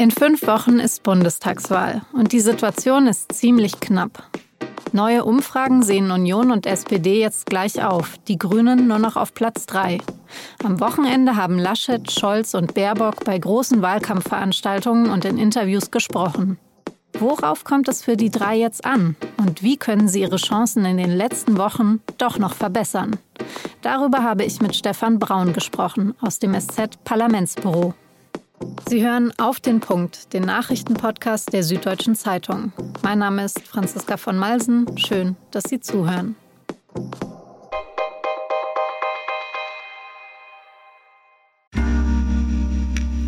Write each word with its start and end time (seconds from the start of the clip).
In 0.00 0.10
fünf 0.10 0.46
Wochen 0.46 0.78
ist 0.78 1.02
Bundestagswahl 1.02 2.00
und 2.14 2.32
die 2.32 2.40
Situation 2.40 3.06
ist 3.06 3.34
ziemlich 3.34 3.80
knapp. 3.80 4.22
Neue 4.92 5.26
Umfragen 5.26 5.82
sehen 5.82 6.10
Union 6.10 6.50
und 6.50 6.64
SPD 6.64 7.20
jetzt 7.20 7.44
gleich 7.44 7.84
auf, 7.84 8.16
die 8.26 8.38
Grünen 8.38 8.88
nur 8.88 8.98
noch 8.98 9.16
auf 9.16 9.34
Platz 9.34 9.66
3. 9.66 9.98
Am 10.64 10.80
Wochenende 10.80 11.36
haben 11.36 11.58
Laschet, 11.58 12.10
Scholz 12.10 12.54
und 12.54 12.72
Baerbock 12.72 13.26
bei 13.26 13.38
großen 13.38 13.82
Wahlkampfveranstaltungen 13.82 15.10
und 15.10 15.26
in 15.26 15.36
Interviews 15.36 15.90
gesprochen. 15.90 16.58
Worauf 17.18 17.64
kommt 17.64 17.86
es 17.86 18.02
für 18.02 18.16
die 18.16 18.30
drei 18.30 18.56
jetzt 18.56 18.86
an? 18.86 19.16
Und 19.36 19.62
wie 19.62 19.76
können 19.76 20.08
sie 20.08 20.22
ihre 20.22 20.36
Chancen 20.36 20.86
in 20.86 20.96
den 20.96 21.14
letzten 21.14 21.58
Wochen 21.58 22.00
doch 22.16 22.38
noch 22.38 22.54
verbessern? 22.54 23.18
Darüber 23.82 24.22
habe 24.22 24.44
ich 24.44 24.62
mit 24.62 24.74
Stefan 24.74 25.18
Braun 25.18 25.52
gesprochen 25.52 26.14
aus 26.22 26.38
dem 26.38 26.58
SZ 26.58 27.04
Parlamentsbüro. 27.04 27.92
Sie 28.90 29.06
hören 29.06 29.32
auf 29.38 29.60
den 29.60 29.78
Punkt, 29.78 30.32
den 30.32 30.42
Nachrichtenpodcast 30.42 31.52
der 31.52 31.62
Süddeutschen 31.62 32.16
Zeitung. 32.16 32.72
Mein 33.04 33.20
Name 33.20 33.44
ist 33.44 33.60
Franziska 33.60 34.16
von 34.16 34.36
Malsen. 34.36 34.84
Schön, 34.98 35.36
dass 35.52 35.62
Sie 35.68 35.78
zuhören. 35.78 36.34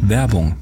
Werbung. 0.02 0.56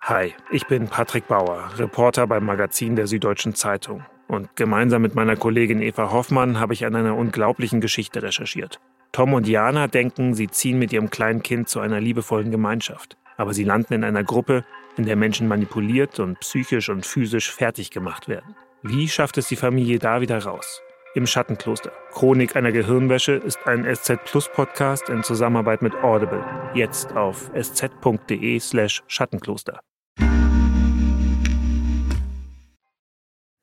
Hi, 0.00 0.32
ich 0.52 0.66
bin 0.68 0.86
Patrick 0.86 1.26
Bauer, 1.26 1.70
Reporter 1.76 2.28
beim 2.28 2.44
Magazin 2.44 2.94
der 2.94 3.08
Süddeutschen 3.08 3.56
Zeitung. 3.56 4.04
Und 4.28 4.54
gemeinsam 4.54 5.02
mit 5.02 5.16
meiner 5.16 5.34
Kollegin 5.34 5.82
Eva 5.82 6.12
Hoffmann 6.12 6.60
habe 6.60 6.72
ich 6.72 6.86
an 6.86 6.94
einer 6.94 7.16
unglaublichen 7.16 7.80
Geschichte 7.80 8.22
recherchiert. 8.22 8.80
Tom 9.10 9.34
und 9.34 9.48
Jana 9.48 9.88
denken, 9.88 10.34
sie 10.34 10.48
ziehen 10.48 10.78
mit 10.78 10.92
ihrem 10.92 11.10
kleinen 11.10 11.42
Kind 11.42 11.68
zu 11.68 11.80
einer 11.80 12.00
liebevollen 12.00 12.50
Gemeinschaft 12.50 13.16
aber 13.36 13.54
sie 13.54 13.64
landen 13.64 13.94
in 13.94 14.04
einer 14.04 14.24
Gruppe, 14.24 14.64
in 14.96 15.06
der 15.06 15.16
Menschen 15.16 15.48
manipuliert 15.48 16.20
und 16.20 16.40
psychisch 16.40 16.88
und 16.88 17.04
physisch 17.04 17.50
fertig 17.50 17.90
gemacht 17.90 18.28
werden. 18.28 18.54
Wie 18.82 19.08
schafft 19.08 19.38
es 19.38 19.48
die 19.48 19.56
Familie 19.56 19.98
da 19.98 20.20
wieder 20.20 20.42
raus? 20.42 20.82
Im 21.14 21.26
Schattenkloster. 21.26 21.92
Chronik 22.12 22.56
einer 22.56 22.72
Gehirnwäsche 22.72 23.32
ist 23.32 23.66
ein 23.66 23.84
SZ 23.84 24.24
Plus 24.24 24.48
Podcast 24.48 25.08
in 25.08 25.22
Zusammenarbeit 25.22 25.80
mit 25.80 25.94
Audible. 26.02 26.44
Jetzt 26.74 27.16
auf 27.16 27.50
sz.de/slash 27.54 29.02
Schattenkloster. 29.06 29.80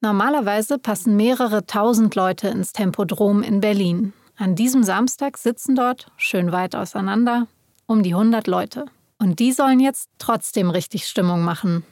Normalerweise 0.04 0.80
passen 0.80 1.16
mehrere 1.16 1.68
tausend 1.68 2.16
Leute 2.16 2.48
ins 2.48 2.74
Tempodrom 2.74 3.44
in 3.44 3.60
Berlin. 3.60 4.14
An 4.36 4.56
diesem 4.56 4.82
Samstag 4.82 5.38
sitzen 5.38 5.76
dort, 5.76 6.12
schön 6.18 6.52
weit 6.52 6.76
auseinander, 6.76 7.48
um 7.86 8.02
die 8.02 8.16
100 8.16 8.48
Leute. 8.48 8.86
Und 9.22 9.38
die 9.38 9.52
sollen 9.52 9.80
jetzt 9.80 10.10
trotzdem 10.18 10.72
richtig 10.72 11.08
Stimmung 11.08 11.44
machen. 11.44 11.84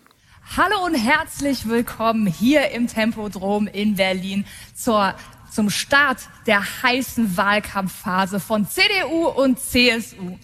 Hallo 0.58 0.84
und 0.84 0.96
herzlich 0.96 1.70
willkommen 1.70 2.26
hier 2.26 2.72
im 2.72 2.88
Tempodrom 2.88 3.68
in 3.68 3.98
Berlin 3.98 4.46
zur, 4.74 5.14
zum 5.52 5.70
Start 5.70 6.18
der 6.48 6.64
heißen 6.82 7.38
Wahlkampfphase 7.38 8.40
von 8.40 8.68
CDU 8.68 9.28
und 9.28 9.60
CSU. 9.60 10.40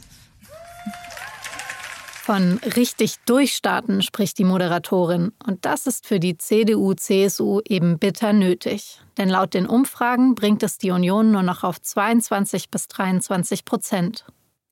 Von 2.22 2.60
richtig 2.76 3.16
durchstarten 3.26 4.04
spricht 4.04 4.38
die 4.38 4.44
Moderatorin. 4.44 5.32
Und 5.44 5.66
das 5.66 5.88
ist 5.88 6.06
für 6.06 6.20
die 6.20 6.38
CDU-CSU 6.38 7.62
eben 7.68 7.98
bitter 7.98 8.32
nötig. 8.32 9.02
Denn 9.18 9.30
laut 9.30 9.56
den 9.56 9.66
Umfragen 9.66 10.36
bringt 10.36 10.62
es 10.62 10.78
die 10.78 10.92
Union 10.92 11.32
nur 11.32 11.42
noch 11.42 11.64
auf 11.64 11.82
22 11.82 12.70
bis 12.70 12.88
23 12.90 13.66
Prozent. 13.66 14.26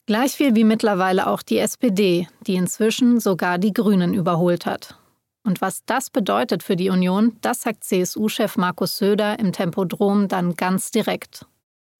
Gleich 0.06 0.34
viel 0.34 0.54
wie 0.54 0.66
mittlerweile 0.66 1.28
auch 1.28 1.42
die 1.42 1.58
SPD, 1.58 2.28
die 2.46 2.56
inzwischen 2.56 3.22
sogar 3.22 3.58
die 3.58 3.72
Grünen 3.72 4.14
überholt 4.14 4.66
hat. 4.66 5.00
Und 5.46 5.62
was 5.62 5.86
das 5.86 6.09
bedeutet 6.09 6.62
für 6.62 6.75
die 6.75 6.90
Union, 6.90 7.38
das 7.40 7.62
sagt 7.62 7.86
CSU-Chef 7.86 8.58
Markus 8.58 8.97
Söder 8.97 9.40
im 9.40 9.53
Tempodrom 9.53 10.28
dann 10.28 10.56
ganz 10.56 10.92
direkt. 10.92 11.46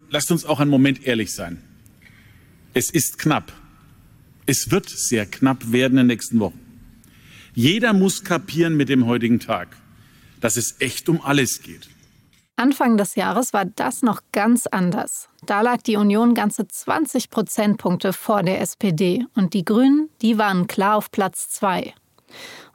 Lasst 0.09 0.31
uns 0.31 0.44
auch 0.44 0.59
einen 0.59 0.69
Moment 0.69 1.06
ehrlich 1.06 1.34
sein. 1.34 1.63
Es 2.74 2.90
ist 2.90 3.19
knapp. 3.19 3.53
Es 4.46 4.69
wird 4.69 4.90
sehr 4.90 5.25
knapp 5.25 5.72
werden 5.72 5.94
in 5.94 5.97
den 6.00 6.08
nächsten 6.08 6.42
Wochen. 6.42 6.59
Jeder 7.56 7.94
muss 7.94 8.25
kapieren 8.25 8.75
mit 8.75 8.90
dem 8.90 9.06
heutigen 9.06 9.40
Tag, 9.40 9.78
dass 10.42 10.58
es 10.58 10.81
echt 10.81 11.08
um 11.08 11.22
alles 11.22 11.62
geht. 11.62 11.88
Anfang 12.63 12.96
des 12.96 13.16
Jahres 13.16 13.51
war 13.51 13.66
das 13.66 14.03
noch 14.03 14.22
ganz 14.31 14.68
anders. 14.68 15.28
Da 15.46 15.59
lag 15.59 15.81
die 15.81 15.97
Union 15.97 16.34
ganze 16.34 16.66
20 16.66 17.29
Prozentpunkte 17.29 18.13
vor 18.13 18.41
der 18.41 18.62
SPD 18.62 19.25
und 19.35 19.53
die 19.53 19.66
Grünen, 19.66 20.09
die 20.22 20.38
waren 20.38 20.68
klar 20.68 20.96
auf 20.96 21.12
Platz 21.12 21.50
zwei. 21.50 21.94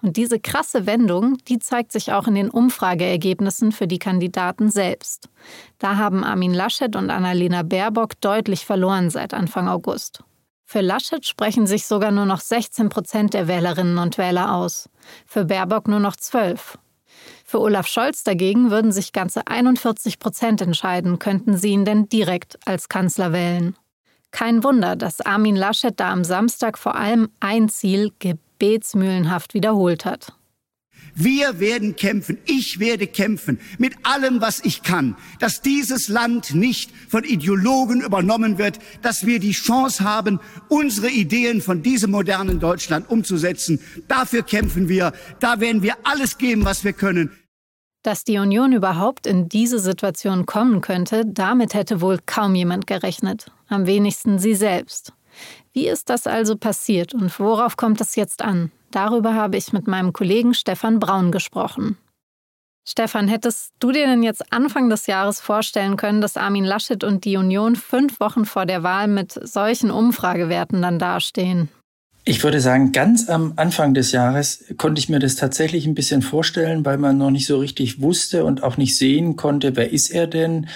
Und 0.03 0.19
diese 0.19 0.41
krasse 0.41 0.85
Wendung, 0.85 1.39
die 1.49 1.59
zeigt 1.59 1.93
sich 1.93 2.13
auch 2.13 2.27
in 2.27 2.35
den 2.35 2.51
Umfrageergebnissen 2.51 3.73
für 3.73 3.87
die 3.87 3.99
Kandidaten 3.99 4.71
selbst. 4.71 5.31
Da 5.79 5.97
haben 5.97 6.23
Armin 6.23 6.53
Laschet 6.53 6.95
und 6.95 7.09
Annalena 7.09 7.63
Baerbock 7.63 8.21
deutlich 8.21 8.67
verloren 8.67 9.09
seit 9.09 9.33
Anfang 9.33 9.69
August. 9.69 10.23
Für 10.67 10.83
Laschet 10.83 11.25
sprechen 11.25 11.67
sich 11.67 11.87
sogar 11.87 12.11
nur 12.11 12.27
noch 12.27 12.41
16 12.41 12.91
Prozent 12.91 13.33
der 13.33 13.49
Wählerinnen 13.49 13.97
und 13.97 14.19
Wähler 14.19 14.53
aus, 14.53 14.91
für 15.25 15.47
Baerbock 15.47 15.89
nur 15.89 16.01
noch 16.01 16.17
12. 16.17 16.77
Für 17.51 17.63
Olaf 17.63 17.87
Scholz 17.87 18.25
dagegen 18.25 18.71
würden 18.71 18.93
sich 18.93 19.15
ganze 19.15 19.47
41 19.47 20.19
Prozent 20.19 20.61
entscheiden, 20.61 21.19
könnten 21.19 21.57
sie 21.57 21.71
ihn 21.71 21.87
denn 21.87 22.07
direkt 22.07 22.59
als 22.67 22.91
Kanzler 22.91 23.33
wählen. 23.33 23.75
Kein 24.33 24.63
Wunder, 24.63 24.97
dass 24.97 25.23
Armin 25.23 25.57
Laschet 25.57 25.99
da 25.99 26.13
am 26.13 26.25
Samstag 26.25 26.77
vor 26.77 26.95
allem 26.95 27.31
ein 27.41 27.71
Ziel 27.71 28.13
gebetsmühlenhaft 28.19 29.55
wiederholt 29.55 30.05
hat. 30.05 30.35
Wir 31.15 31.59
werden 31.59 31.97
kämpfen, 31.97 32.39
ich 32.47 32.79
werde 32.79 33.07
kämpfen 33.07 33.59
mit 33.79 33.95
allem, 34.05 34.41
was 34.41 34.65
ich 34.65 34.83
kann, 34.83 35.17
dass 35.41 35.63
dieses 35.63 36.09
Land 36.09 36.55
nicht 36.55 36.93
von 37.09 37.25
Ideologen 37.25 38.03
übernommen 38.03 38.59
wird, 38.59 38.79
dass 39.03 39.27
wir 39.27 39.41
die 39.41 39.53
Chance 39.53 40.05
haben, 40.05 40.39
unsere 40.69 41.11
Ideen 41.11 41.61
von 41.61 41.83
diesem 41.83 42.13
modernen 42.13 42.61
Deutschland 42.61 43.11
umzusetzen. 43.11 43.81
Dafür 44.07 44.43
kämpfen 44.43 44.89
wir, 44.89 45.13
da 45.41 45.61
werden 45.61 45.83
wir 45.83 45.95
alles 46.05 46.39
geben, 46.39 46.65
was 46.65 46.85
wir 46.85 46.93
können. 46.93 47.33
Dass 48.05 48.23
die 48.23 48.39
Union 48.39 48.73
überhaupt 48.73 49.27
in 49.27 49.49
diese 49.49 49.81
Situation 49.81 50.47
kommen 50.47 50.81
könnte, 50.81 51.25
damit 51.27 51.75
hätte 51.75 52.01
wohl 52.01 52.19
kaum 52.25 52.55
jemand 52.55 52.87
gerechnet, 52.87 53.51
am 53.69 53.87
wenigsten 53.87 54.39
sie 54.39 54.55
selbst. 54.55 55.13
Wie 55.73 55.89
ist 55.89 56.11
das 56.11 56.27
also 56.27 56.57
passiert 56.57 57.15
und 57.15 57.39
worauf 57.39 57.77
kommt 57.77 58.01
es 58.01 58.17
jetzt 58.17 58.43
an? 58.43 58.71
Darüber 58.91 59.35
habe 59.35 59.57
ich 59.57 59.73
mit 59.73 59.87
meinem 59.87 60.13
Kollegen 60.13 60.55
Stefan 60.55 60.99
Braun 60.99 61.31
gesprochen. 61.31 61.99
Stefan, 62.91 63.29
hättest 63.29 63.73
du 63.81 63.93
dir 63.93 64.07
denn 64.07 64.23
jetzt 64.23 64.51
Anfang 64.51 64.89
des 64.89 65.07
Jahres 65.07 65.41
vorstellen 65.41 65.99
können, 65.99 66.23
dass 66.23 66.39
Armin 66.39 66.65
Laschet 66.65 67.05
und 67.05 67.27
die 67.27 67.37
Union 67.37 67.77
fünf 67.77 68.19
Wochen 68.19 68.47
vor 68.47 68.65
der 68.65 68.83
Wahl 68.83 69.09
mit 69.09 69.33
solchen 69.33 69.91
Umfragewerten 69.91 70.81
dann 70.81 70.99
dastehen? 70.99 71.69
Ich 72.25 72.43
würde 72.43 72.61
sagen, 72.61 72.93
ganz 72.93 73.29
am 73.29 73.55
Anfang 73.57 73.93
des 73.95 74.13
Jahres 74.13 74.65
konnte 74.79 75.01
ich 75.01 75.09
mir 75.09 75.19
das 75.19 75.37
tatsächlich 75.37 75.87
ein 75.87 75.95
bisschen 75.95 76.23
vorstellen, 76.23 76.85
weil 76.85 76.97
man 76.97 77.19
noch 77.19 77.31
nicht 77.31 77.47
so 77.47 77.59
richtig 77.59 78.01
wusste 78.01 78.45
und 78.45 78.63
auch 78.63 78.79
nicht 78.79 78.97
sehen 78.97 79.37
konnte, 79.37 79.77
wer 79.77 79.93
ist 79.93 80.11
er 80.11 80.27
denn? 80.27 80.69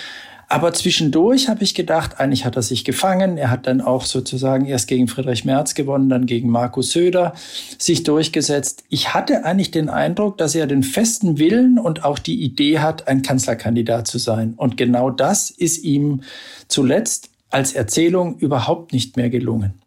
Aber 0.52 0.74
zwischendurch 0.74 1.48
habe 1.48 1.64
ich 1.64 1.74
gedacht, 1.74 2.20
eigentlich 2.20 2.44
hat 2.44 2.56
er 2.56 2.62
sich 2.62 2.84
gefangen. 2.84 3.38
Er 3.38 3.48
hat 3.48 3.66
dann 3.66 3.80
auch 3.80 4.04
sozusagen 4.04 4.66
erst 4.66 4.86
gegen 4.86 5.08
Friedrich 5.08 5.46
Merz 5.46 5.72
gewonnen, 5.72 6.10
dann 6.10 6.26
gegen 6.26 6.50
Markus 6.50 6.90
Söder 6.90 7.32
sich 7.78 8.02
durchgesetzt. 8.02 8.84
Ich 8.90 9.14
hatte 9.14 9.46
eigentlich 9.46 9.70
den 9.70 9.88
Eindruck, 9.88 10.36
dass 10.36 10.54
er 10.54 10.66
den 10.66 10.82
festen 10.82 11.38
Willen 11.38 11.78
und 11.78 12.04
auch 12.04 12.18
die 12.18 12.42
Idee 12.42 12.80
hat, 12.80 13.08
ein 13.08 13.22
Kanzlerkandidat 13.22 14.06
zu 14.06 14.18
sein. 14.18 14.52
Und 14.58 14.76
genau 14.76 15.08
das 15.08 15.48
ist 15.48 15.82
ihm 15.84 16.20
zuletzt 16.68 17.30
als 17.48 17.72
Erzählung 17.72 18.36
überhaupt 18.36 18.92
nicht 18.92 19.16
mehr 19.16 19.30
gelungen. 19.30 19.80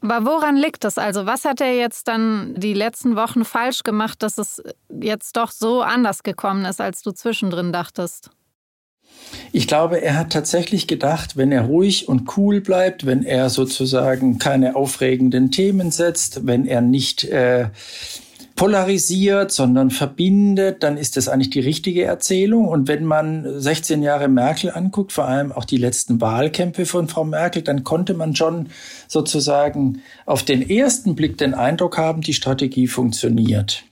Aber 0.00 0.24
woran 0.24 0.56
liegt 0.56 0.84
das? 0.84 0.96
Also 0.96 1.26
was 1.26 1.44
hat 1.44 1.60
er 1.60 1.76
jetzt 1.76 2.08
dann 2.08 2.54
die 2.56 2.72
letzten 2.72 3.16
Wochen 3.16 3.44
falsch 3.44 3.82
gemacht, 3.82 4.22
dass 4.22 4.38
es 4.38 4.62
jetzt 4.88 5.36
doch 5.36 5.50
so 5.50 5.82
anders 5.82 6.22
gekommen 6.22 6.64
ist, 6.64 6.80
als 6.80 7.02
du 7.02 7.12
zwischendrin 7.12 7.70
dachtest? 7.70 8.30
Ich 9.52 9.68
glaube, 9.68 10.02
er 10.02 10.16
hat 10.16 10.32
tatsächlich 10.32 10.86
gedacht, 10.86 11.36
wenn 11.36 11.52
er 11.52 11.62
ruhig 11.62 12.08
und 12.08 12.36
cool 12.36 12.60
bleibt, 12.60 13.06
wenn 13.06 13.22
er 13.22 13.50
sozusagen 13.50 14.38
keine 14.38 14.76
aufregenden 14.76 15.50
Themen 15.50 15.90
setzt, 15.90 16.46
wenn 16.46 16.66
er 16.66 16.80
nicht 16.80 17.24
äh, 17.24 17.68
polarisiert, 18.56 19.50
sondern 19.50 19.90
verbindet, 19.90 20.82
dann 20.82 20.96
ist 20.96 21.16
das 21.16 21.28
eigentlich 21.28 21.50
die 21.50 21.60
richtige 21.60 22.04
Erzählung. 22.04 22.68
Und 22.68 22.86
wenn 22.86 23.04
man 23.04 23.60
16 23.60 24.02
Jahre 24.02 24.28
Merkel 24.28 24.70
anguckt, 24.70 25.12
vor 25.12 25.26
allem 25.26 25.50
auch 25.50 25.64
die 25.64 25.76
letzten 25.76 26.20
Wahlkämpfe 26.20 26.86
von 26.86 27.08
Frau 27.08 27.24
Merkel, 27.24 27.62
dann 27.62 27.82
konnte 27.82 28.14
man 28.14 28.36
schon 28.36 28.68
sozusagen 29.08 30.02
auf 30.26 30.44
den 30.44 30.68
ersten 30.68 31.16
Blick 31.16 31.38
den 31.38 31.54
Eindruck 31.54 31.98
haben, 31.98 32.20
die 32.22 32.34
Strategie 32.34 32.86
funktioniert. 32.86 33.84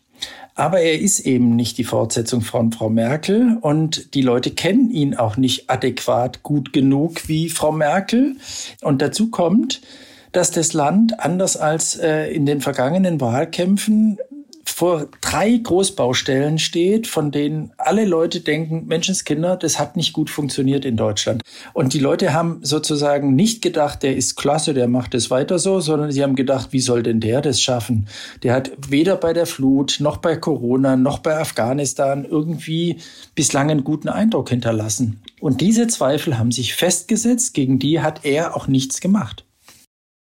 Aber 0.54 0.80
er 0.80 1.00
ist 1.00 1.20
eben 1.20 1.56
nicht 1.56 1.78
die 1.78 1.84
Fortsetzung 1.84 2.42
von 2.42 2.72
Frau 2.72 2.90
Merkel 2.90 3.56
und 3.60 4.14
die 4.14 4.22
Leute 4.22 4.50
kennen 4.50 4.90
ihn 4.90 5.16
auch 5.16 5.36
nicht 5.36 5.70
adäquat 5.70 6.42
gut 6.42 6.72
genug 6.72 7.28
wie 7.28 7.48
Frau 7.48 7.72
Merkel. 7.72 8.36
Und 8.82 9.00
dazu 9.00 9.30
kommt, 9.30 9.80
dass 10.32 10.50
das 10.50 10.72
Land 10.72 11.20
anders 11.20 11.56
als 11.56 11.96
äh, 11.96 12.26
in 12.26 12.44
den 12.44 12.60
vergangenen 12.60 13.20
Wahlkämpfen 13.20 14.18
vor 14.72 15.08
drei 15.20 15.56
Großbaustellen 15.56 16.58
steht, 16.58 17.06
von 17.06 17.30
denen 17.30 17.72
alle 17.78 18.04
Leute 18.04 18.40
denken, 18.40 18.86
Menschenskinder, 18.86 19.56
das 19.56 19.78
hat 19.78 19.96
nicht 19.96 20.12
gut 20.12 20.30
funktioniert 20.30 20.84
in 20.84 20.96
Deutschland. 20.96 21.42
Und 21.72 21.94
die 21.94 21.98
Leute 21.98 22.32
haben 22.32 22.60
sozusagen 22.62 23.34
nicht 23.34 23.62
gedacht, 23.62 24.02
der 24.02 24.16
ist 24.16 24.36
klasse, 24.36 24.74
der 24.74 24.88
macht 24.88 25.14
es 25.14 25.30
weiter 25.30 25.58
so, 25.58 25.80
sondern 25.80 26.10
sie 26.10 26.22
haben 26.22 26.36
gedacht, 26.36 26.72
wie 26.72 26.80
soll 26.80 27.02
denn 27.02 27.20
der 27.20 27.40
das 27.40 27.60
schaffen? 27.60 28.08
Der 28.42 28.54
hat 28.54 28.72
weder 28.88 29.16
bei 29.16 29.32
der 29.32 29.46
Flut, 29.46 29.98
noch 30.00 30.16
bei 30.16 30.36
Corona, 30.36 30.96
noch 30.96 31.18
bei 31.18 31.36
Afghanistan 31.38 32.24
irgendwie 32.24 32.98
bislang 33.34 33.70
einen 33.70 33.84
guten 33.84 34.08
Eindruck 34.08 34.50
hinterlassen. 34.50 35.20
Und 35.40 35.60
diese 35.60 35.86
Zweifel 35.86 36.38
haben 36.38 36.52
sich 36.52 36.74
festgesetzt, 36.74 37.54
gegen 37.54 37.78
die 37.78 38.00
hat 38.00 38.24
er 38.24 38.56
auch 38.56 38.68
nichts 38.68 39.00
gemacht. 39.00 39.44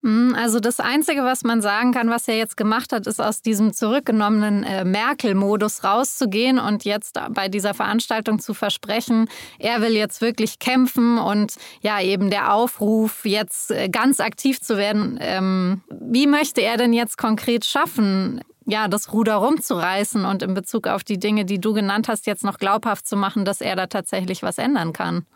Hm, 0.06 0.36
also 0.38 0.60
das 0.60 0.78
Einzige, 0.78 1.24
was 1.24 1.42
man 1.42 1.60
sagen 1.60 1.90
kann, 1.90 2.08
was 2.08 2.28
er 2.28 2.36
jetzt 2.36 2.56
gemacht 2.56 2.92
hat, 2.92 3.08
ist 3.08 3.20
aus 3.20 3.42
diesem 3.42 3.72
zurückgenommenen 3.72 4.62
äh, 4.62 4.84
Merkel-Modus 4.84 5.82
rauszugehen 5.82 6.60
und 6.60 6.84
jetzt 6.84 7.18
bei 7.30 7.48
dieser 7.48 7.74
Veranstaltung 7.74 8.38
zu 8.38 8.54
versprechen, 8.54 9.28
er 9.58 9.80
will 9.80 9.96
jetzt 9.96 10.20
wirklich 10.20 10.60
kämpfen 10.60 11.18
und 11.18 11.56
ja 11.80 12.00
eben 12.00 12.30
der 12.30 12.54
Aufruf, 12.54 13.24
jetzt 13.24 13.72
äh, 13.72 13.88
ganz 13.88 14.20
aktiv 14.20 14.60
zu 14.60 14.76
werden. 14.76 15.18
Ähm, 15.20 15.82
wie 15.90 16.28
möchte 16.28 16.60
er 16.60 16.76
denn 16.76 16.92
jetzt 16.92 17.18
konkret 17.18 17.64
schaffen, 17.64 18.42
ja, 18.64 18.86
das 18.86 19.12
Ruder 19.12 19.34
rumzureißen 19.34 20.24
und 20.24 20.44
in 20.44 20.54
Bezug 20.54 20.86
auf 20.86 21.02
die 21.02 21.18
Dinge, 21.18 21.44
die 21.44 21.60
du 21.60 21.72
genannt 21.72 22.06
hast, 22.06 22.26
jetzt 22.28 22.44
noch 22.44 22.58
glaubhaft 22.58 23.08
zu 23.08 23.16
machen, 23.16 23.44
dass 23.44 23.60
er 23.60 23.74
da 23.74 23.88
tatsächlich 23.88 24.44
was 24.44 24.58
ändern 24.58 24.92
kann? 24.92 25.26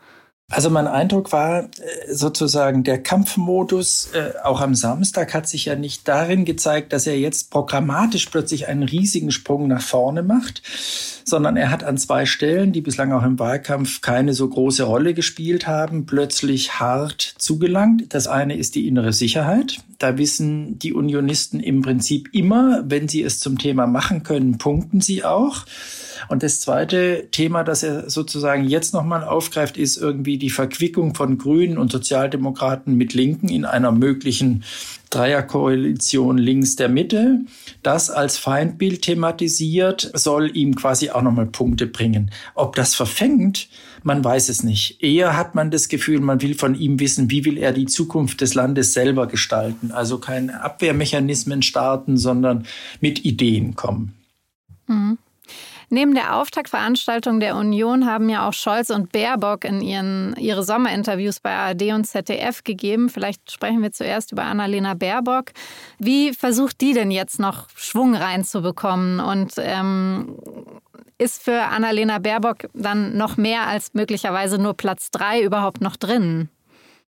Also 0.51 0.69
mein 0.69 0.87
Eindruck 0.87 1.31
war 1.31 1.63
äh, 1.63 2.13
sozusagen 2.13 2.83
der 2.83 3.01
Kampfmodus, 3.01 4.09
äh, 4.13 4.33
auch 4.43 4.59
am 4.59 4.75
Samstag 4.75 5.33
hat 5.33 5.47
sich 5.47 5.65
ja 5.65 5.75
nicht 5.75 6.07
darin 6.09 6.43
gezeigt, 6.43 6.91
dass 6.91 7.07
er 7.07 7.17
jetzt 7.17 7.51
programmatisch 7.51 8.25
plötzlich 8.25 8.67
einen 8.67 8.83
riesigen 8.83 9.31
Sprung 9.31 9.69
nach 9.69 9.81
vorne 9.81 10.23
macht, 10.23 10.61
sondern 11.23 11.55
er 11.55 11.71
hat 11.71 11.85
an 11.85 11.97
zwei 11.97 12.25
Stellen, 12.25 12.73
die 12.73 12.81
bislang 12.81 13.13
auch 13.13 13.23
im 13.23 13.39
Wahlkampf 13.39 14.01
keine 14.01 14.33
so 14.33 14.47
große 14.49 14.83
Rolle 14.83 15.13
gespielt 15.13 15.67
haben, 15.67 16.05
plötzlich 16.05 16.79
hart 16.81 17.21
zugelangt. 17.37 18.13
Das 18.13 18.27
eine 18.27 18.57
ist 18.57 18.75
die 18.75 18.87
innere 18.89 19.13
Sicherheit. 19.13 19.77
Da 19.99 20.17
wissen 20.17 20.77
die 20.79 20.93
Unionisten 20.93 21.61
im 21.61 21.81
Prinzip 21.81 22.27
immer, 22.33 22.83
wenn 22.85 23.07
sie 23.07 23.23
es 23.23 23.39
zum 23.39 23.57
Thema 23.57 23.87
machen 23.87 24.23
können, 24.23 24.57
punkten 24.57 24.99
sie 24.99 25.23
auch. 25.23 25.65
Und 26.27 26.43
das 26.43 26.59
zweite 26.59 27.27
Thema, 27.31 27.63
das 27.63 27.83
er 27.83 28.09
sozusagen 28.09 28.65
jetzt 28.65 28.93
nochmal 28.93 29.23
aufgreift, 29.23 29.77
ist 29.77 29.97
irgendwie 29.97 30.37
die 30.37 30.49
Verquickung 30.49 31.15
von 31.15 31.37
Grünen 31.37 31.77
und 31.77 31.91
Sozialdemokraten 31.91 32.95
mit 32.95 33.13
Linken 33.13 33.49
in 33.49 33.65
einer 33.65 33.91
möglichen 33.91 34.63
Dreierkoalition 35.11 36.37
links 36.37 36.77
der 36.77 36.89
Mitte. 36.89 37.41
Das 37.83 38.09
als 38.09 38.37
Feindbild 38.37 39.03
thematisiert, 39.03 40.09
soll 40.13 40.55
ihm 40.55 40.75
quasi 40.75 41.09
auch 41.11 41.21
nochmal 41.21 41.45
Punkte 41.45 41.85
bringen. 41.85 42.31
Ob 42.55 42.75
das 42.75 42.95
verfängt, 42.95 43.67
man 44.03 44.23
weiß 44.23 44.49
es 44.49 44.63
nicht. 44.63 45.03
Eher 45.03 45.37
hat 45.37 45.53
man 45.53 45.69
das 45.69 45.89
Gefühl, 45.89 46.21
man 46.21 46.41
will 46.41 46.55
von 46.55 46.75
ihm 46.75 46.99
wissen, 46.99 47.29
wie 47.29 47.45
will 47.45 47.57
er 47.57 47.73
die 47.73 47.85
Zukunft 47.85 48.41
des 48.41 48.55
Landes 48.55 48.93
selber 48.93 49.27
gestalten. 49.27 49.91
Also 49.91 50.17
keine 50.17 50.61
Abwehrmechanismen 50.63 51.61
starten, 51.61 52.17
sondern 52.17 52.65
mit 53.01 53.25
Ideen 53.25 53.75
kommen. 53.75 54.15
Mhm. 54.87 55.17
Neben 55.93 56.15
der 56.15 56.37
Auftaktveranstaltung 56.37 57.41
der 57.41 57.57
Union 57.57 58.05
haben 58.05 58.29
ja 58.29 58.47
auch 58.47 58.53
Scholz 58.53 58.89
und 58.89 59.11
Baerbock 59.11 59.65
in 59.65 59.81
ihren, 59.81 60.33
ihre 60.37 60.63
Sommerinterviews 60.63 61.41
bei 61.41 61.53
ARD 61.53 61.91
und 61.91 62.05
ZDF 62.05 62.63
gegeben. 62.63 63.09
Vielleicht 63.09 63.51
sprechen 63.51 63.81
wir 63.81 63.91
zuerst 63.91 64.31
über 64.31 64.43
Annalena 64.43 64.93
Baerbock. 64.93 65.51
Wie 65.99 66.31
versucht 66.31 66.79
die 66.79 66.93
denn 66.93 67.11
jetzt 67.11 67.41
noch 67.41 67.67
Schwung 67.75 68.15
reinzubekommen? 68.15 69.19
Und 69.19 69.55
ähm, 69.57 70.37
ist 71.17 71.43
für 71.43 71.61
Annalena 71.61 72.19
Baerbock 72.19 72.69
dann 72.73 73.17
noch 73.17 73.35
mehr 73.35 73.67
als 73.67 73.93
möglicherweise 73.93 74.57
nur 74.59 74.75
Platz 74.75 75.11
drei 75.11 75.41
überhaupt 75.41 75.81
noch 75.81 75.97
drin? 75.97 76.47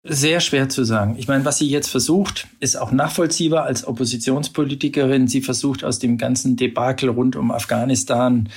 Sehr 0.02 0.40
schwer 0.40 0.70
zu 0.70 0.82
sagen. 0.82 1.16
Ich 1.18 1.28
meine, 1.28 1.44
was 1.44 1.58
sie 1.58 1.68
jetzt 1.68 1.90
versucht, 1.90 2.46
ist 2.58 2.74
auch 2.76 2.90
nachvollziehbar 2.90 3.64
als 3.64 3.86
Oppositionspolitikerin. 3.86 5.28
Sie 5.28 5.42
versucht 5.42 5.84
aus 5.84 5.98
dem 5.98 6.16
ganzen 6.16 6.56
Debakel 6.56 7.10
rund 7.10 7.36
um 7.36 7.50
Afghanistan 7.50 8.48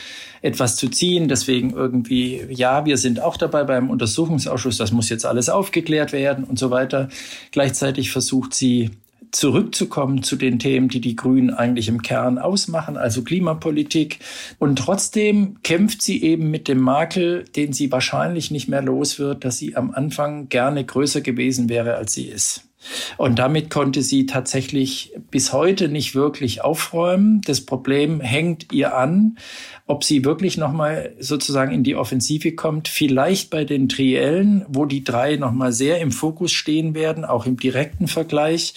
etwas 0.41 0.77
zu 0.77 0.87
ziehen. 0.87 1.27
Deswegen 1.27 1.71
irgendwie, 1.71 2.45
ja, 2.49 2.85
wir 2.85 2.97
sind 2.97 3.19
auch 3.19 3.35
dabei 3.35 3.65
beim 3.65 3.89
Untersuchungsausschuss. 3.89 4.77
Das 4.77 4.93
muss 4.93 5.09
jetzt 5.09 5.25
alles 5.25 5.49
aufgeklärt 5.49 6.13
werden 6.13 6.45
und 6.45 6.57
so 6.57 6.71
weiter. 6.71 7.09
Gleichzeitig 7.51 8.09
versucht 8.11 8.53
sie 8.53 8.91
zurückzukommen 9.33 10.23
zu 10.23 10.35
den 10.35 10.59
Themen, 10.59 10.87
die 10.87 11.01
die 11.01 11.15
Grünen 11.15 11.49
eigentlich 11.49 11.87
im 11.87 12.01
Kern 12.01 12.37
ausmachen, 12.37 12.97
also 12.97 13.23
Klimapolitik. 13.23 14.19
Und 14.59 14.77
trotzdem 14.77 15.57
kämpft 15.63 16.01
sie 16.01 16.23
eben 16.23 16.51
mit 16.51 16.67
dem 16.67 16.79
Makel, 16.79 17.43
den 17.55 17.73
sie 17.73 17.91
wahrscheinlich 17.91 18.51
nicht 18.51 18.69
mehr 18.69 18.83
los 18.83 19.19
wird, 19.19 19.43
dass 19.43 19.57
sie 19.57 19.75
am 19.75 19.91
Anfang 19.91 20.49
gerne 20.49 20.85
größer 20.85 21.21
gewesen 21.21 21.67
wäre, 21.67 21.95
als 21.95 22.13
sie 22.13 22.25
ist. 22.25 22.63
Und 23.17 23.39
damit 23.39 23.69
konnte 23.69 24.01
sie 24.01 24.25
tatsächlich 24.25 25.13
bis 25.31 25.53
heute 25.53 25.87
nicht 25.87 26.15
wirklich 26.15 26.63
aufräumen. 26.63 27.41
Das 27.45 27.61
Problem 27.61 28.19
hängt 28.19 28.71
ihr 28.73 28.95
an, 28.95 29.37
ob 29.87 30.03
sie 30.03 30.25
wirklich 30.25 30.57
nochmal 30.57 31.15
sozusagen 31.19 31.71
in 31.71 31.83
die 31.83 31.95
Offensive 31.95 32.53
kommt. 32.53 32.87
Vielleicht 32.87 33.49
bei 33.49 33.63
den 33.63 33.89
Triellen, 33.89 34.65
wo 34.67 34.85
die 34.85 35.03
drei 35.03 35.37
nochmal 35.37 35.71
sehr 35.71 35.99
im 36.01 36.11
Fokus 36.11 36.51
stehen 36.51 36.93
werden, 36.93 37.25
auch 37.25 37.45
im 37.45 37.57
direkten 37.57 38.07
Vergleich. 38.07 38.73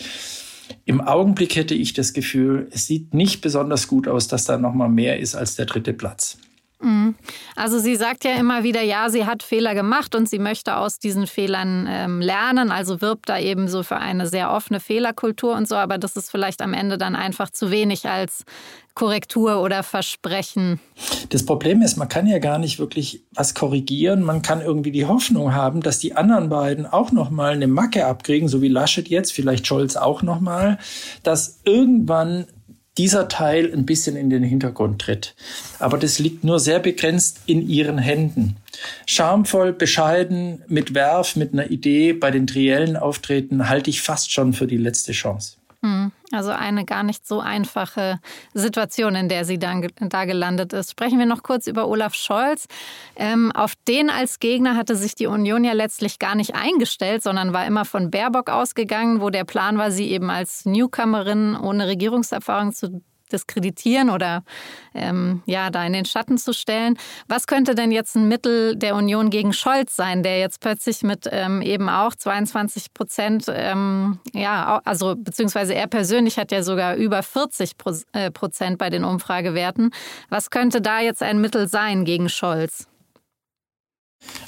Im 0.85 1.01
Augenblick 1.01 1.57
hätte 1.57 1.75
ich 1.75 1.93
das 1.93 2.13
Gefühl, 2.13 2.69
es 2.71 2.87
sieht 2.87 3.15
nicht 3.15 3.41
besonders 3.41 3.89
gut 3.89 4.09
aus, 4.09 4.29
dass 4.29 4.45
da 4.45 4.59
noch 4.59 4.75
mal 4.75 4.89
mehr 4.89 5.19
ist 5.19 5.35
als 5.35 5.57
der 5.57 5.67
dritte 5.67 5.93
Platz. 5.93 6.39
Mhm. 6.81 7.15
Also 7.55 7.79
sie 7.79 7.97
sagt 7.97 8.25
ja 8.25 8.33
immer 8.33 8.63
wieder, 8.63 8.83
ja, 8.83 9.09
sie 9.09 9.25
hat 9.25 9.43
Fehler 9.43 9.75
gemacht 9.75 10.15
und 10.15 10.29
sie 10.29 10.39
möchte 10.39 10.77
aus 10.77 10.99
diesen 10.99 11.27
Fehlern 11.27 11.87
ähm, 11.89 12.21
lernen, 12.21 12.71
also 12.71 13.01
wirbt 13.01 13.29
da 13.29 13.39
eben 13.39 13.69
so 13.69 13.83
für 13.83 13.97
eine 13.97 14.27
sehr 14.27 14.53
offene 14.53 14.81
Fehlerkultur 14.81 15.55
und 15.55 15.67
so, 15.67 15.77
aber 15.77 15.97
das 15.97 16.17
ist 16.17 16.31
vielleicht 16.31 16.61
am 16.61 16.75
Ende 16.75 16.99
dann 16.99 17.17
einfach 17.17 17.51
zu 17.51 17.71
wenig 17.71 18.07
als 18.07 18.45
Korrektur 18.95 19.63
oder 19.63 19.83
Versprechen. 19.83 20.81
Das 21.29 21.45
Problem 21.45 21.83
ist, 21.83 21.97
man 21.97 22.09
kann 22.09 22.27
ja 22.27 22.39
gar 22.39 22.59
nicht 22.59 22.79
wirklich 22.79 23.23
was 23.35 23.55
korrigieren. 23.55 24.23
Man 24.23 24.41
kann 24.41 24.63
irgendwie 24.63 24.91
die 24.91 25.05
Hoffnung 25.05 25.53
haben, 25.53 25.83
dass 25.83 25.99
die 25.99 26.17
anderen 26.17 26.49
beiden 26.49 26.87
auch 26.87 27.13
noch 27.13 27.29
mal 27.29 27.53
eine 27.53 27.67
Macke 27.67 28.07
abkriegen, 28.07 28.49
so 28.49 28.63
wie 28.63 28.69
Laschet 28.69 29.09
jetzt, 29.09 29.33
vielleicht 29.33 29.67
Scholz 29.67 29.97
auch 29.97 30.23
noch 30.23 30.41
mal, 30.41 30.79
dass 31.23 31.61
irgendwann 31.65 32.47
dieser 32.99 33.29
Teil 33.29 33.73
ein 33.73 33.87
bisschen 33.87 34.17
in 34.17 34.31
den 34.31 34.43
Hintergrund 34.43 35.01
tritt. 35.03 35.35
Aber 35.79 35.99
das 35.99 36.19
liegt 36.19 36.45
nur 36.45 36.61
sehr 36.61 36.81
begrenzt 36.81 37.41
in 37.47 37.67
ihren 37.69 37.99
Händen. 37.99 38.57
Schamvoll, 39.07 39.73
bescheiden, 39.73 40.63
mit 40.69 40.95
Werf, 40.95 41.37
mit 41.37 41.53
einer 41.53 41.71
Idee 41.71 42.13
bei 42.13 42.31
den 42.31 42.47
triellen 42.47 42.97
Auftreten 42.97 43.69
halte 43.69 43.91
ich 43.91 44.03
fast 44.03 44.33
schon 44.33 44.53
für 44.53 44.67
die 44.67 44.77
letzte 44.77 45.13
Chance. 45.13 45.57
Hm, 45.83 46.13
also 46.33 46.51
eine 46.51 46.85
gar 46.85 47.03
nicht 47.03 47.27
so 47.27 47.41
einfache 47.41 48.19
Situation, 48.53 49.15
in 49.15 49.29
der 49.29 49.45
sie 49.45 49.59
dann 49.59 49.89
da 49.99 50.25
gelandet 50.25 50.73
ist. 50.73 50.91
Sprechen 50.91 51.19
wir 51.19 51.27
noch 51.27 51.43
kurz 51.43 51.67
über 51.67 51.89
Olaf 51.89 52.15
Scholz. 52.15 52.67
Ähm, 53.17 53.53
auf 53.53 53.75
den 53.89 54.11
als 54.11 54.41
Gegner 54.41 54.77
hatte 54.77 54.97
sich 54.97 55.15
die 55.15 55.27
Union 55.27 55.65
ja 55.65 55.73
letztlich 55.73 56.19
gar 56.19 56.35
nicht 56.35 56.55
eingestellt, 56.55 57.23
sondern 57.23 57.53
war 57.53 57.67
immer 57.67 57.85
von 57.85 58.11
Baerbock 58.11 58.51
ausgegangen, 58.51 59.21
wo 59.21 59.31
der 59.31 59.45
Plan 59.45 59.79
war, 59.79 59.91
sie 59.91 60.11
eben 60.11 60.31
als 60.31 60.65
Newcomerin 60.65 61.57
ohne 61.57 61.87
Regierungserfahrung 61.87 62.73
zu 62.73 63.03
diskreditieren 63.27 64.11
oder 64.11 64.43
ähm, 64.95 65.43
ja, 65.47 65.71
da 65.71 65.85
in 65.85 65.93
den 65.93 66.05
Schatten 66.05 66.39
zu 66.39 66.53
stellen. 66.53 66.97
Was 67.29 67.47
könnte 67.47 67.75
denn 67.75 67.93
jetzt 67.93 68.17
ein 68.17 68.29
Mittel 68.29 68.77
der 68.77 68.95
Union 68.95 69.31
gegen 69.31 69.53
Scholz 69.53 69.97
sein, 69.97 70.23
der 70.23 70.39
jetzt 70.39 70.61
plötzlich 70.61 71.03
mit 71.03 71.29
ähm, 71.31 71.63
eben 71.63 71.89
auch 71.89 72.15
22 72.15 72.93
Prozent, 72.95 73.47
ähm, 73.49 74.19
ja, 74.33 74.81
also 74.85 75.15
beziehungsweise 75.17 75.75
er 75.75 75.87
persönlich 75.87 76.39
hat 76.39 76.53
ja 76.53 76.63
sogar 76.63 76.97
über 76.97 77.23
40 77.23 77.73
äh, 78.13 78.31
Prozent 78.31 78.79
bei 78.79 78.91
den 78.91 79.05
Umfragewerten. 79.05 79.91
Was 80.29 80.51
könnte 80.51 80.81
da 80.81 81.01
jetzt 81.01 81.23
ein 81.23 81.41
Mittel 81.41 81.69
sein 81.69 82.05
gegen 82.05 82.29
Scholz? 82.29 82.89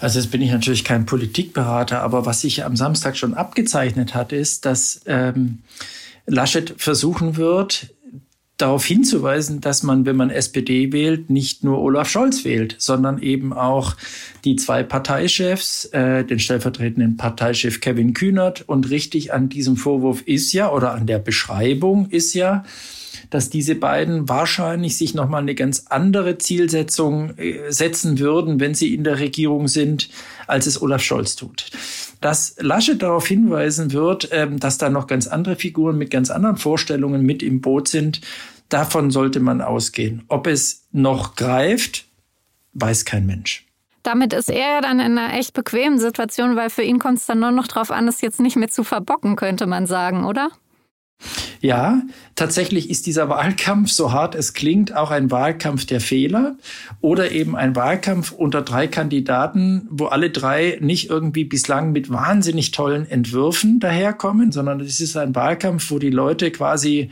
Also 0.00 0.18
jetzt 0.18 0.30
bin 0.30 0.42
ich 0.42 0.50
natürlich 0.50 0.85
kein 0.85 1.06
Politikberater, 1.06 2.02
aber 2.02 2.26
was 2.26 2.40
sich 2.40 2.64
am 2.64 2.76
Samstag 2.76 3.16
schon 3.16 3.35
abgezeichnet 3.35 4.14
hat, 4.14 4.32
ist, 4.32 4.64
dass 4.64 5.02
ähm, 5.06 5.58
Laschet 6.26 6.75
versuchen 6.76 7.37
wird, 7.37 7.94
darauf 8.59 8.85
hinzuweisen, 8.85 9.61
dass 9.61 9.85
man, 9.85 10.05
wenn 10.05 10.17
man 10.17 10.31
SPD 10.31 10.93
wählt, 10.93 11.31
nicht 11.31 11.62
nur 11.62 11.79
Olaf 11.79 12.11
Scholz 12.11 12.45
wählt, 12.45 12.75
sondern 12.79 13.23
eben 13.23 13.53
auch 13.53 13.97
die 14.45 14.57
zwei 14.57 14.83
Parteichefs, 14.83 15.87
äh, 15.87 16.25
den 16.25 16.41
stellvertretenden 16.41 17.17
Parteichef 17.17 17.81
Kevin 17.81 18.15
Kühnert. 18.15 18.69
Und 18.69 18.91
richtig 18.91 19.33
an 19.33 19.49
diesem 19.49 19.77
Vorwurf 19.77 20.23
ist 20.23 20.53
ja, 20.53 20.73
oder 20.73 20.93
an 20.93 21.07
der 21.07 21.21
Beschreibung 21.21 22.11
ist 22.11 22.35
ja, 22.35 22.65
dass 23.31 23.49
diese 23.49 23.75
beiden 23.77 24.29
wahrscheinlich 24.29 24.97
sich 24.97 25.15
nochmal 25.15 25.43
eine 25.43 25.55
ganz 25.55 25.85
andere 25.88 26.38
Zielsetzung 26.38 27.38
äh, 27.38 27.71
setzen 27.71 28.19
würden, 28.19 28.59
wenn 28.59 28.75
sie 28.75 28.93
in 28.93 29.05
der 29.05 29.21
Regierung 29.21 29.69
sind, 29.69 30.09
als 30.49 30.67
es 30.67 30.83
Olaf 30.83 31.03
Scholz 31.03 31.37
tut. 31.37 31.71
Dass 32.20 32.56
Laschet 32.58 33.00
darauf 33.00 33.26
hinweisen 33.26 33.92
wird, 33.92 34.28
ähm, 34.32 34.58
dass 34.58 34.78
da 34.78 34.90
noch 34.90 35.06
ganz 35.06 35.26
andere 35.26 35.56
Figuren 35.56 35.98
mit 35.98 36.10
ganz 36.10 36.30
anderen 36.30 36.56
Vorstellungen 36.56 37.22
mit 37.22 37.42
im 37.42 37.60
Boot 37.60 37.88
sind, 37.88 38.20
davon 38.68 39.10
sollte 39.10 39.40
man 39.40 39.60
ausgehen. 39.60 40.25
Ob 40.28 40.46
es 40.46 40.87
noch 40.92 41.37
greift, 41.37 42.06
weiß 42.75 43.04
kein 43.04 43.26
Mensch. 43.26 43.66
Damit 44.02 44.32
ist 44.32 44.48
er 44.48 44.80
dann 44.80 45.00
in 45.00 45.18
einer 45.18 45.34
echt 45.34 45.52
bequemen 45.54 45.98
Situation, 45.98 46.56
weil 46.56 46.70
für 46.70 46.82
ihn 46.82 46.98
kommt 46.98 47.18
es 47.18 47.26
dann 47.26 47.40
nur 47.40 47.50
noch 47.50 47.66
darauf 47.66 47.90
an, 47.90 48.08
es 48.08 48.20
jetzt 48.20 48.40
nicht 48.40 48.56
mehr 48.56 48.70
zu 48.70 48.84
verbocken, 48.84 49.37
könnte 49.37 49.66
man 49.66 49.87
sagen, 49.87 50.25
oder? 50.25 50.50
Ja, 51.60 52.02
tatsächlich 52.37 52.88
ist 52.88 53.06
dieser 53.06 53.28
Wahlkampf, 53.28 53.90
so 53.90 54.12
hart 54.12 54.37
es 54.37 54.54
klingt, 54.54 54.94
auch 54.94 55.10
ein 55.10 55.30
Wahlkampf 55.30 55.87
der 55.87 56.00
Fehler 56.00 56.56
oder 57.00 57.32
eben 57.32 57.56
ein 57.56 57.75
Wahlkampf 57.75 58.30
unter 58.30 58.62
drei 58.62 58.87
Kandidaten, 58.87 59.88
wo 59.90 60.06
alle 60.06 60.30
drei 60.30 60.78
nicht 60.80 61.10
irgendwie 61.10 61.44
bislang 61.44 61.90
mit 61.90 62.10
wahnsinnig 62.10 62.70
tollen 62.70 63.10
Entwürfen 63.10 63.80
daherkommen, 63.80 64.52
sondern 64.52 64.80
es 64.80 65.00
ist 65.00 65.16
ein 65.16 65.34
Wahlkampf, 65.34 65.90
wo 65.90 65.98
die 65.98 66.10
Leute 66.10 66.52
quasi 66.52 67.10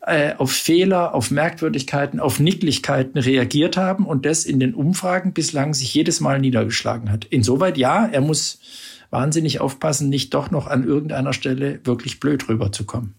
äh, 0.00 0.34
auf 0.34 0.50
Fehler, 0.50 1.14
auf 1.14 1.30
Merkwürdigkeiten, 1.30 2.18
auf 2.18 2.40
Nicklichkeiten 2.40 3.20
reagiert 3.20 3.76
haben 3.76 4.04
und 4.04 4.26
das 4.26 4.44
in 4.46 4.58
den 4.58 4.74
Umfragen 4.74 5.32
bislang 5.32 5.74
sich 5.74 5.94
jedes 5.94 6.20
Mal 6.20 6.40
niedergeschlagen 6.40 7.12
hat. 7.12 7.24
Insoweit 7.26 7.78
ja, 7.78 8.06
er 8.06 8.20
muss 8.20 8.58
wahnsinnig 9.10 9.60
aufpassen, 9.60 10.08
nicht 10.08 10.34
doch 10.34 10.50
noch 10.50 10.66
an 10.66 10.84
irgendeiner 10.84 11.32
Stelle 11.32 11.78
wirklich 11.84 12.18
blöd 12.18 12.48
rüberzukommen. 12.48 13.14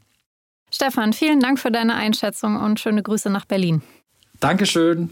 Stefan, 0.77 1.11
vielen 1.11 1.39
Dank 1.39 1.57
für 1.57 1.71
deine 1.71 1.95
Einschätzung 1.95 2.55
und 2.55 2.79
schöne 2.79 3.01
Grüße 3.01 3.31
nach 3.31 3.45
Berlin. 3.45 3.81
Dankeschön. 4.39 5.09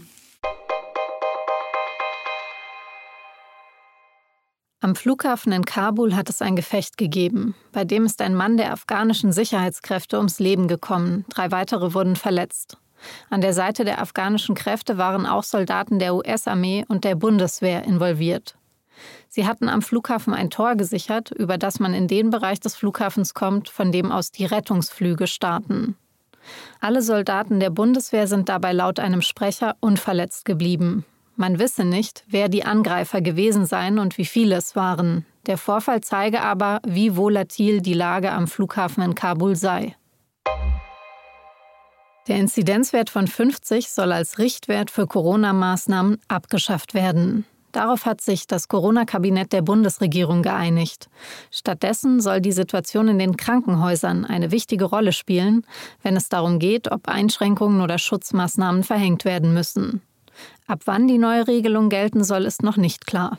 Am 4.78 4.94
Flughafen 4.94 5.50
in 5.50 5.64
Kabul 5.64 6.14
hat 6.14 6.30
es 6.30 6.40
ein 6.40 6.54
Gefecht 6.54 6.96
gegeben. 6.96 7.56
Bei 7.72 7.84
dem 7.84 8.06
ist 8.06 8.22
ein 8.22 8.36
Mann 8.36 8.56
der 8.56 8.72
afghanischen 8.72 9.32
Sicherheitskräfte 9.32 10.18
ums 10.18 10.38
Leben 10.38 10.68
gekommen. 10.68 11.24
Drei 11.30 11.50
weitere 11.50 11.94
wurden 11.94 12.14
verletzt. 12.14 12.78
An 13.28 13.40
der 13.40 13.52
Seite 13.52 13.84
der 13.84 14.00
afghanischen 14.00 14.54
Kräfte 14.54 14.98
waren 14.98 15.26
auch 15.26 15.42
Soldaten 15.42 15.98
der 15.98 16.14
US-Armee 16.14 16.84
und 16.86 17.02
der 17.02 17.16
Bundeswehr 17.16 17.82
involviert. 17.82 18.56
Sie 19.36 19.46
hatten 19.46 19.68
am 19.68 19.82
Flughafen 19.82 20.32
ein 20.32 20.48
Tor 20.48 20.76
gesichert, 20.76 21.30
über 21.30 21.58
das 21.58 21.78
man 21.78 21.92
in 21.92 22.08
den 22.08 22.30
Bereich 22.30 22.58
des 22.58 22.74
Flughafens 22.74 23.34
kommt, 23.34 23.68
von 23.68 23.92
dem 23.92 24.10
aus 24.10 24.32
die 24.32 24.46
Rettungsflüge 24.46 25.26
starten. 25.26 25.94
Alle 26.80 27.02
Soldaten 27.02 27.60
der 27.60 27.68
Bundeswehr 27.68 28.28
sind 28.28 28.48
dabei 28.48 28.72
laut 28.72 28.98
einem 28.98 29.20
Sprecher 29.20 29.76
unverletzt 29.80 30.46
geblieben. 30.46 31.04
Man 31.34 31.58
wisse 31.58 31.84
nicht, 31.84 32.24
wer 32.26 32.48
die 32.48 32.64
Angreifer 32.64 33.20
gewesen 33.20 33.66
seien 33.66 33.98
und 33.98 34.16
wie 34.16 34.24
viele 34.24 34.56
es 34.56 34.74
waren. 34.74 35.26
Der 35.44 35.58
Vorfall 35.58 36.00
zeige 36.00 36.40
aber, 36.40 36.80
wie 36.86 37.14
volatil 37.14 37.82
die 37.82 37.92
Lage 37.92 38.32
am 38.32 38.46
Flughafen 38.46 39.02
in 39.02 39.14
Kabul 39.14 39.54
sei. 39.54 39.96
Der 42.26 42.36
Inzidenzwert 42.38 43.10
von 43.10 43.26
50 43.26 43.90
soll 43.90 44.12
als 44.12 44.38
Richtwert 44.38 44.90
für 44.90 45.06
Corona-Maßnahmen 45.06 46.22
abgeschafft 46.26 46.94
werden. 46.94 47.44
Darauf 47.76 48.06
hat 48.06 48.22
sich 48.22 48.46
das 48.46 48.68
Corona-Kabinett 48.68 49.52
der 49.52 49.60
Bundesregierung 49.60 50.40
geeinigt. 50.40 51.10
Stattdessen 51.50 52.22
soll 52.22 52.40
die 52.40 52.52
Situation 52.52 53.08
in 53.08 53.18
den 53.18 53.36
Krankenhäusern 53.36 54.24
eine 54.24 54.50
wichtige 54.50 54.86
Rolle 54.86 55.12
spielen, 55.12 55.66
wenn 56.02 56.16
es 56.16 56.30
darum 56.30 56.58
geht, 56.58 56.90
ob 56.90 57.06
Einschränkungen 57.06 57.82
oder 57.82 57.98
Schutzmaßnahmen 57.98 58.82
verhängt 58.82 59.26
werden 59.26 59.52
müssen. 59.52 60.00
Ab 60.66 60.80
wann 60.86 61.06
die 61.06 61.18
neue 61.18 61.46
Regelung 61.46 61.90
gelten 61.90 62.24
soll, 62.24 62.46
ist 62.46 62.62
noch 62.62 62.78
nicht 62.78 63.06
klar. 63.06 63.36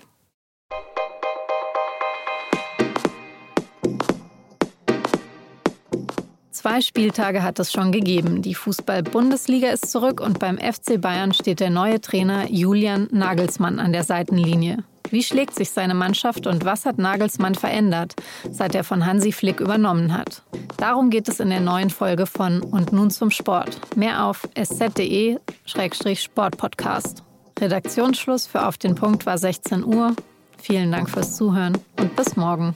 Zwei 6.58 6.82
Spieltage 6.82 7.44
hat 7.44 7.60
es 7.60 7.72
schon 7.72 7.92
gegeben. 7.92 8.42
Die 8.42 8.56
Fußball-Bundesliga 8.56 9.70
ist 9.70 9.92
zurück 9.92 10.20
und 10.20 10.40
beim 10.40 10.58
FC 10.58 11.00
Bayern 11.00 11.32
steht 11.32 11.60
der 11.60 11.70
neue 11.70 12.02
Trainer 12.02 12.50
Julian 12.50 13.08
Nagelsmann 13.12 13.80
an 13.80 13.94
der 13.94 14.04
Seitenlinie. 14.04 14.84
Wie 15.12 15.22
schlägt 15.22 15.54
sich 15.54 15.70
seine 15.70 15.94
Mannschaft 15.94 16.48
und 16.48 16.66
was 16.66 16.88
hat 16.88 16.98
Nagelsmann 16.98 17.54
verändert, 17.54 18.16
seit 18.50 18.74
er 18.74 18.84
von 18.84 19.06
Hansi 19.06 19.34
Flick 19.34 19.60
übernommen 19.60 20.18
hat? 20.18 20.42
Darum 20.78 21.12
geht 21.12 21.30
es 21.30 21.40
in 21.40 21.52
der 21.52 21.62
neuen 21.62 21.92
Folge 21.92 22.26
von 22.26 22.64
Und 22.64 22.92
nun 22.92 23.12
zum 23.12 23.30
Sport. 23.30 23.96
Mehr 23.96 24.26
auf 24.26 24.50
sz.de-sportpodcast. 24.56 27.22
Redaktionsschluss 27.60 28.48
für 28.48 28.66
Auf 28.66 28.80
den 28.80 28.96
Punkt 28.96 29.28
war 29.28 29.38
16 29.38 29.86
Uhr. 29.86 30.16
Vielen 30.58 30.92
Dank 30.92 31.08
fürs 31.08 31.38
Zuhören 31.38 31.78
und 32.00 32.16
bis 32.16 32.36
morgen. 32.36 32.76